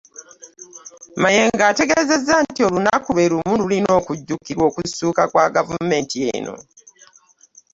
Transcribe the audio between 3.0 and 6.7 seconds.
lwa Luwum lulina okujjukirwa okusukka ku gavumenti eno